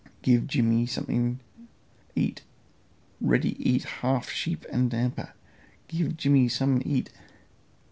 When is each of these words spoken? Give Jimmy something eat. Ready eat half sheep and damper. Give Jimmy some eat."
Give 0.23 0.47
Jimmy 0.47 0.87
something 0.87 1.41
eat. 2.15 2.41
Ready 3.21 3.55
eat 3.59 3.83
half 3.83 4.31
sheep 4.31 4.65
and 4.71 4.89
damper. 4.89 5.33
Give 5.87 6.17
Jimmy 6.17 6.47
some 6.49 6.81
eat." 6.83 7.11